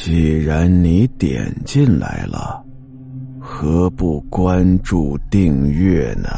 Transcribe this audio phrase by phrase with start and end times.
[0.00, 2.64] 既然你点进来了，
[3.40, 6.28] 何不关注订阅呢？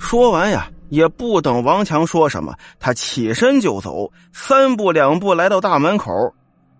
[0.00, 6.10] 说完呀，也不等王强说什么，他起身就走，三步两步来到大门口。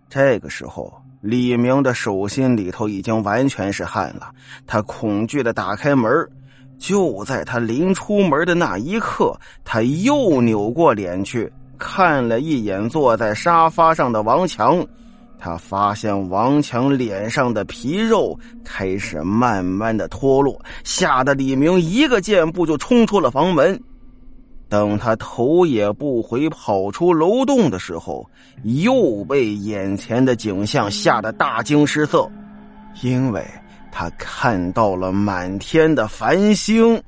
[0.09, 4.29] 这个时候，李明的手心里头已经完全是汗了，
[4.67, 6.11] 他恐惧的打开门。
[6.81, 14.85] 就在他临出门的那一刻，他又扭过脸去看了一眼坐在沙发上的王强。
[15.39, 23.81] 他发现王强脸上的皮肉开始慢慢的脱落，吓得李明一个箭步就冲出了房门。
[24.69, 28.25] 等他头也不回跑出楼栋的时候，
[28.65, 32.31] 又被眼前的景象吓得大惊失色，
[33.03, 33.45] 因为
[33.93, 37.03] 他看到了满天的繁星。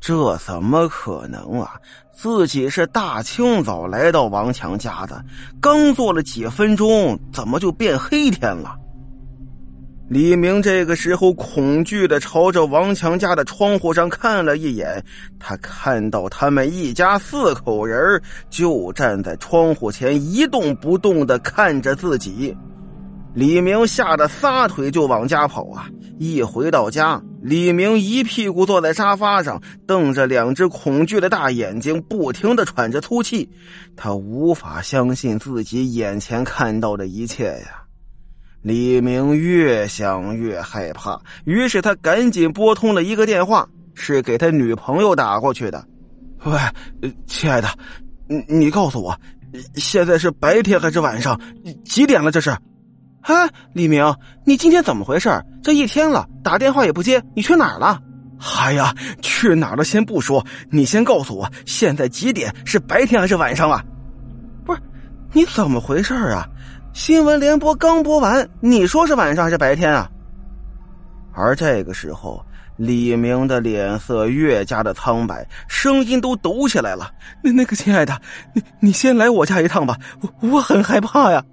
[0.00, 1.80] 这怎么可能啊！
[2.12, 5.24] 自己是大清早来到王强家的，
[5.60, 8.76] 刚坐了几分钟，怎么就变黑天了？
[10.08, 15.02] 李明这个时候恐惧的朝着王强家的窗户上看了一眼，
[15.38, 22.54] 他看到他们一家四口人就站在窗户前一动不动的看着自己。
[23.34, 25.88] 李明吓得撒腿就往家跑啊！
[26.18, 33.48] 一回到家，李明一屁股坐在沙发上，瞪着两只恐惧的大眼睛，不停的喘着粗气。
[33.96, 37.82] 他无法相信自己眼前看到的一切呀！
[38.60, 45.84] 李明越想越害怕，于是他赶紧拨通了一个电话，是给他女朋友打过去的。
[46.44, 46.58] 喂，
[47.26, 47.68] 亲爱的，
[48.28, 49.18] 你你告诉我，
[49.76, 51.40] 现在是白天还是晚上？
[51.84, 52.30] 几点了？
[52.30, 52.54] 这是？
[53.22, 55.30] 哎，李明，你今天怎么回事？
[55.62, 58.00] 这一天了，打电话也不接，你去哪儿了？
[58.58, 59.84] 哎呀，去哪儿了？
[59.84, 62.52] 先不说，你先告诉我，现在几点？
[62.64, 63.84] 是白天还是晚上啊？
[64.64, 64.80] 不是，
[65.32, 66.48] 你怎么回事啊？
[66.92, 70.10] 新闻联播刚播完，你说是晚上还是白天啊？
[71.32, 72.44] 而这个时候，
[72.76, 77.08] 李明的脸色越加的苍白，声音都抖起来了。
[77.40, 78.20] 那那个亲爱的，
[78.52, 81.44] 你你先来我家一趟吧，我我很害怕呀。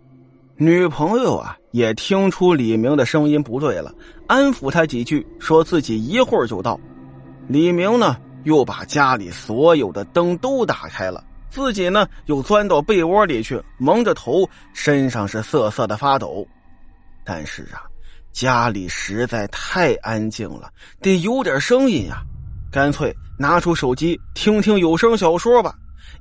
[0.57, 1.55] 女朋友啊。
[1.71, 3.93] 也听出李明的声音不对了，
[4.27, 6.79] 安抚他几句，说自己一会儿就到。
[7.47, 16.47] 李明呢，又把家里所有的灯都打开了，自己呢又钻到被窝里去，蒙着头，身上是瑟瑟的发抖。
[17.23, 17.83] 但是啊，
[18.31, 20.69] 家里实在太安静了，
[21.01, 22.23] 得有点声音呀，
[22.71, 25.75] 干脆拿出手机听听有声小说吧。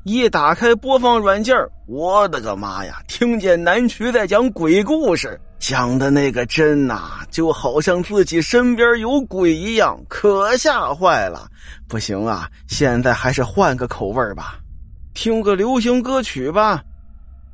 [0.05, 1.57] 一打开播放软件
[1.87, 3.03] 我的个妈呀！
[3.09, 11.49] 听见南渠在讲鬼故事，讲的那个真呐，就好像自己身边有鬼一样，可吓坏了。
[11.89, 14.59] 不行啊，现在还是换个口味吧，
[15.15, 16.83] 听个流行歌曲吧。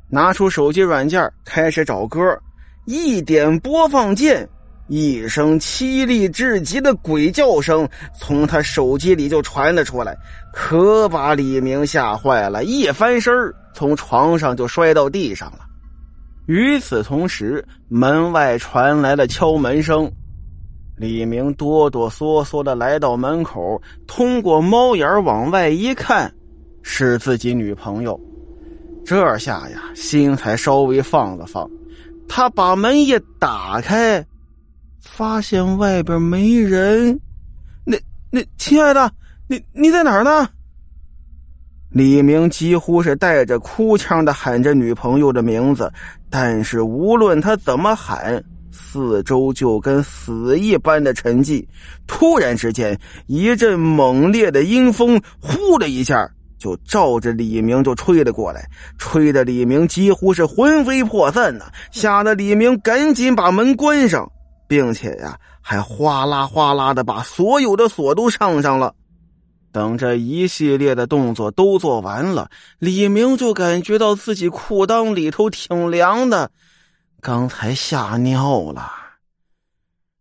[0.07, 2.19] 拿出手机软件开始找歌，
[2.85, 4.47] 一点播放键。
[4.87, 7.87] 一声凄厉至极的鬼叫声
[8.19, 10.15] 从他手机里就传了出来，
[10.53, 13.33] 可把李明吓坏了，一翻身
[13.73, 15.59] 从床上就摔到地上了。
[16.45, 20.11] 与此同时，门外传来了敲门声，
[20.95, 26.31] 李明哆哆嗦嗦的来到门口，通过猫眼往外一看，
[26.83, 28.19] 是自己女朋友。
[29.03, 31.67] 这下呀，心才稍微放了放，
[32.29, 34.23] 他把门一打开。
[35.05, 37.17] 发现外边没人，
[37.85, 37.95] 那
[38.31, 39.09] 那亲爱的，
[39.47, 40.49] 你你在哪儿呢？
[41.91, 45.89] 李明几乎是带着哭腔的喊着女朋友的名字，
[46.29, 51.65] 但是无论他怎么喊，四周就跟死一般的沉寂。
[52.07, 58.67] 突然之间，一阵猛烈的阴风呼的一下就照着李明就吹了过来，
[58.97, 64.29] 吹的李明几乎是魂飞魄散呐，吓得李明赶紧把门关上。
[64.67, 68.93] 并且呀，还哗啦哗啦的把所有的锁都上上了。
[69.71, 72.49] 等这一系列的动作都做完了，
[72.79, 76.49] 李明就感觉到自己裤裆里头挺凉的，
[77.19, 78.89] 刚才吓尿了。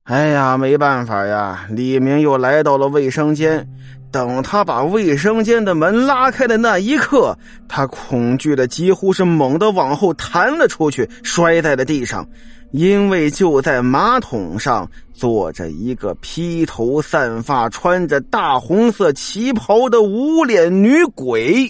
[0.03, 3.67] 哎呀，没办法呀，李明又来到了卫生间。
[4.15, 12.25] 等他把卫生间的门拉开的那一刻，他恐惧的几乎是猛地往后弹了出去，摔在了地上。
[12.71, 21.69] 因为就在马桶上坐着一个披头散发、穿着大红色旗袍的无脸女鬼，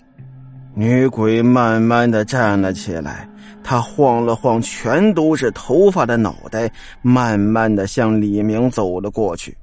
[0.75, 3.26] 女鬼慢慢的站了起来，
[3.62, 6.70] 她晃了晃全都是头发的脑袋，
[7.00, 9.56] 慢慢的向李明走了过去。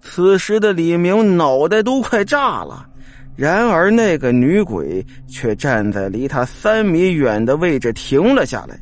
[0.00, 2.86] 此时的李明脑袋都快炸了。
[3.36, 8.76] 然而，那个女鬼却站在离他三米远的位置停了下来。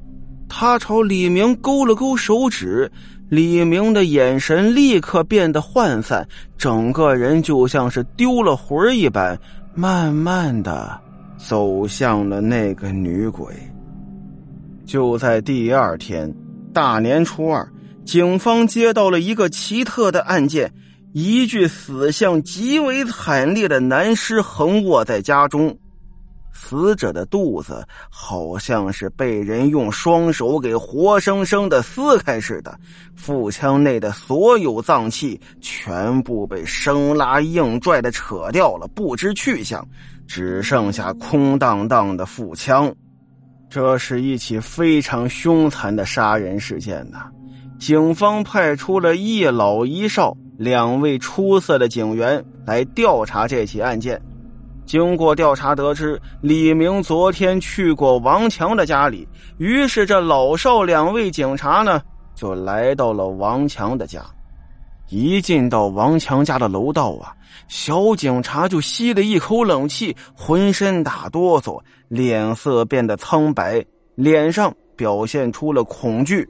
[0.48, 2.90] 他朝李明勾了勾手指，
[3.28, 6.26] 李明的眼神立刻变得涣散，
[6.56, 9.38] 整个人就像是丢了魂一般，
[9.74, 10.98] 慢慢的
[11.36, 13.52] 走向了那个女鬼。
[14.86, 16.32] 就在第二天，
[16.72, 17.68] 大年初二，
[18.06, 20.72] 警方接到了一个奇特的案件。
[21.12, 25.74] 一具死相极为惨烈的男尸横卧在家中，
[26.52, 32.78] 死者的肚子好像是被人用双手给活生生的撕开似的，
[33.14, 39.86] 腹腔内的所有脏器全部被生拉硬拽的扯掉了，不知去向，
[40.26, 42.94] 只剩下空荡荡的腹腔。
[43.70, 47.26] 这是一起非常凶残的杀人事件呐！
[47.78, 50.36] 警方派出了一老一少。
[50.56, 54.20] 两位出色的警员来调查这起案件。
[54.84, 59.26] 经过调查得知，李明昨天去过王强的家里，
[59.58, 62.00] 于是这老少两位警察呢
[62.34, 64.24] 就来到了王强的家。
[65.08, 67.34] 一进到王强家的楼道啊，
[67.68, 76.48] 小警察就吸了一口冷气，浑身打哆嗦，脸色变得苍白，脸上表现出了恐惧。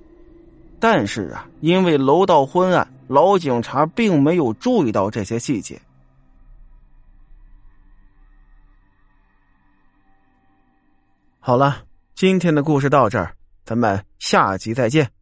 [0.78, 2.86] 但是啊，因为楼道昏暗。
[3.08, 5.80] 老警察并没有注意到这些细节。
[11.38, 15.15] 好了，今天的故事到这儿，咱们下集再见。